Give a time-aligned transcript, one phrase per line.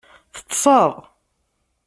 [0.35, 0.91] Teṭṭseḍ?